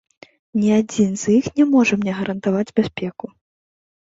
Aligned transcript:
Ні 0.61 0.69
адзін 0.77 1.11
з 1.23 1.35
іх 1.35 1.45
не 1.59 1.67
можа 1.75 1.93
мне 2.01 2.17
гарантаваць 2.23 2.67
бяспеку. 2.81 3.25